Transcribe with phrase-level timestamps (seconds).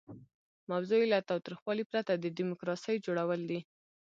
[0.71, 3.59] موضوع یې له تاوتریخوالي پرته د ډیموکراسۍ جوړول دي.